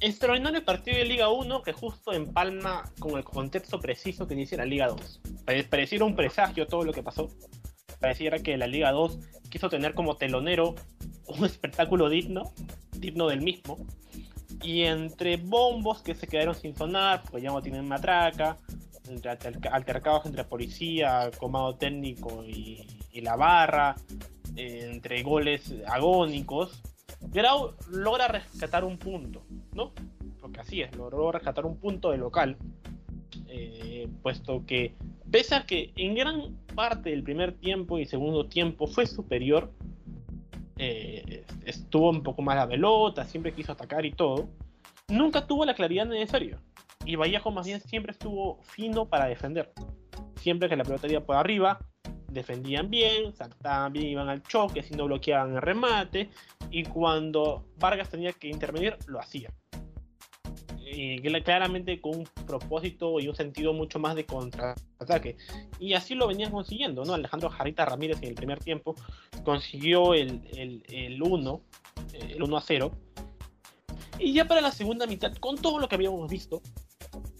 [0.00, 4.64] extraordinario partido de Liga 1 que justo empalma con el contexto preciso que inicia la
[4.64, 5.20] Liga 2.
[5.68, 7.28] Pareciera un presagio todo lo que pasó.
[8.00, 9.18] Pareciera que la Liga 2
[9.50, 10.74] quiso tener como telonero
[11.26, 12.52] un espectáculo digno,
[12.92, 13.76] digno del mismo.
[14.62, 18.58] Y entre bombos que se quedaron sin sonar, porque ya no tienen matraca,
[19.08, 19.30] entre
[19.70, 22.86] altercados entre policía, comando técnico y,
[23.20, 23.96] la barra,
[24.54, 26.80] eh, entre goles agónicos,
[27.20, 29.44] Grau logra rescatar un punto,
[29.74, 29.92] ¿no?
[30.40, 32.56] Porque así es, logró rescatar un punto de local,
[33.46, 34.94] eh, puesto que
[35.30, 39.72] pese a que en gran parte del primer tiempo y segundo tiempo fue superior,
[40.78, 44.48] eh, estuvo un poco más la pelota, siempre quiso atacar y todo,
[45.08, 46.60] nunca tuvo la claridad necesaria.
[47.04, 49.72] Y Vallejo más bien siempre estuvo fino para defender.
[50.36, 51.78] Siempre que la pelota iba por arriba,
[52.28, 56.30] defendían bien, saltaban bien, iban al choque, si no bloqueaban el remate,
[56.70, 59.52] y cuando Vargas tenía que intervenir, lo hacía.
[60.90, 65.36] Y claramente con un propósito y un sentido mucho más de contraataque.
[65.78, 67.14] Y así lo venían consiguiendo, ¿no?
[67.14, 68.94] Alejandro Jarrita Ramírez en el primer tiempo
[69.44, 71.60] consiguió el, el, el 1,
[72.14, 72.90] el 1 a 0.
[74.18, 76.62] Y ya para la segunda mitad, con todo lo que habíamos visto,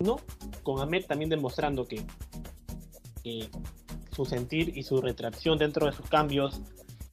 [0.00, 0.16] ¿no?
[0.62, 2.04] Con Ahmed también demostrando que,
[3.22, 3.48] que
[4.10, 6.60] su sentir y su retracción dentro de sus cambios,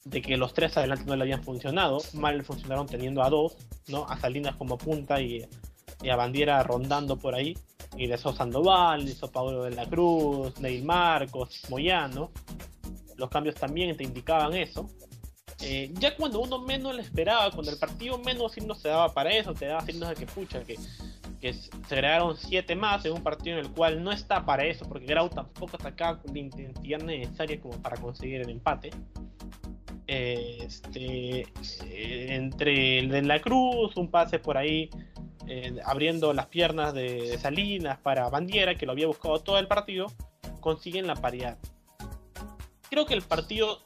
[0.04, 3.56] de que los tres adelante no le habían funcionado, mal funcionaron teniendo a dos,
[3.88, 4.06] ¿no?
[4.08, 5.46] A Salinas como punta y,
[6.10, 7.56] a Bandiera rondando por ahí,
[7.96, 12.32] y de eso Sandoval, hizo Pablo de la Cruz, Neil Marcos, Moyano,
[13.18, 14.90] los cambios también te indicaban eso.
[15.64, 19.30] Eh, ya cuando uno menos le esperaba, cuando el partido menos signos se daba para
[19.32, 20.76] eso, te daba signos de que pucha, que
[21.42, 24.88] que se crearon siete más en un partido en el cual no está para eso,
[24.88, 28.92] porque Grau tampoco atacaba con la intensidad necesaria como para conseguir el empate.
[30.14, 31.48] Este,
[32.36, 34.90] entre el de la Cruz, un pase por ahí
[35.48, 40.08] eh, abriendo las piernas de, Salinas para Bandiera, que lo había buscado todo el partido,
[40.60, 41.58] consiguen la paridad.
[42.90, 43.80] Creo que el partido,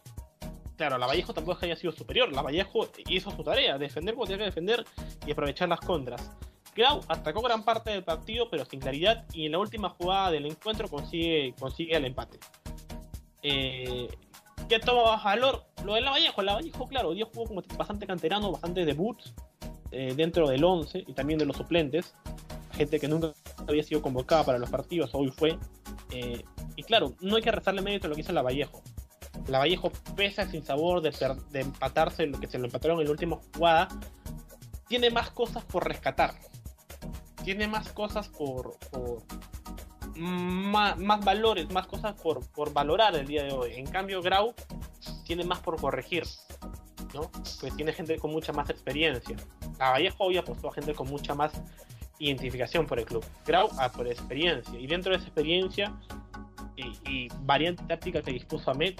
[0.75, 4.40] claro, la Vallejo tampoco haya sido superior, la Vallejo hizo su tarea, defender como tenía
[4.40, 4.84] que defender
[5.28, 6.31] y aprovechar las contras.
[6.75, 10.47] Grau atacó gran parte del partido, pero sin claridad, y en la última jugada del
[10.47, 12.40] encuentro consigue, consigue el empate.
[13.44, 14.07] Eh,
[14.68, 15.64] ¿Qué toma valor?
[15.84, 16.42] Lo de Lavallejo.
[16.42, 19.34] Lavallejo, claro, dio jugó como bastante canterano, bastante debuts
[19.92, 22.16] eh, dentro del 11 y también de los suplentes.
[22.74, 23.34] Gente que nunca
[23.68, 25.58] había sido convocada para los partidos, hoy fue.
[26.12, 26.44] Eh,
[26.75, 28.81] y claro, no hay que rezarle mérito a lo que hizo Lavallejo.
[29.48, 31.14] Lavallejo pesa sin sabor de,
[31.52, 33.88] de empatarse lo que se lo empataron en la última jugada.
[34.88, 36.36] Tiene más cosas por rescatar
[37.46, 38.75] tiene más cosas por,
[40.16, 43.74] más, valores, más cosas por, por, valorar el día de hoy.
[43.76, 44.53] En cambio, Grau
[45.26, 46.24] tiene más por corregir,
[47.14, 47.31] ¿no?
[47.59, 49.36] Pues tiene gente con mucha más experiencia.
[49.78, 51.52] Vallejo hoy apostó a gente con mucha más
[52.20, 53.25] identificación por el club.
[53.46, 54.80] Grau a por experiencia.
[54.80, 55.94] Y dentro de esa experiencia
[56.78, 58.96] y, variante táctica que dispuso Ahmed,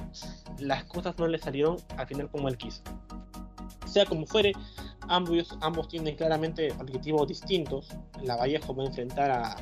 [0.60, 2.82] las cosas no le salieron al final como él quiso.
[3.86, 4.54] Sea como fuere,
[5.08, 7.90] ambos, ambos tienen claramente objetivos distintos.
[8.24, 9.56] La Vallejo va a enfrentar a.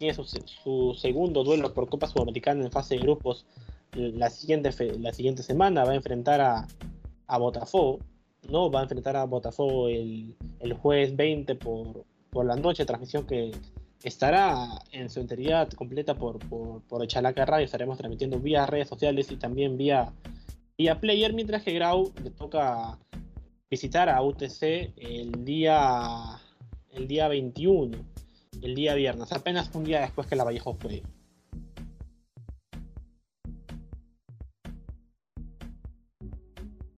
[0.00, 3.44] Tiene su, segundo duelo por Copa Sudamericana en fase de grupos
[3.92, 5.84] la siguiente, la siguiente semana.
[5.84, 6.66] Va a enfrentar a,
[7.26, 7.98] a Botafogo.
[8.48, 8.70] ¿no?
[8.70, 13.52] Va a enfrentar a Botafogo el, el jueves 20 por, por la noche, transmisión que
[14.02, 17.66] estará en su enteridad completa por, por, por Chalaca Radio.
[17.66, 20.14] Estaremos transmitiendo vía redes sociales y también vía,
[20.78, 22.98] vía Player, mientras que Grau le toca
[23.70, 26.40] visitar a UTC el día,
[26.92, 27.98] el día 21,
[28.62, 31.02] el día viernes, apenas un día después que la Vallejo fue